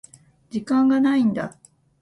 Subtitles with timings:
[0.49, 1.55] 時間がないんだ。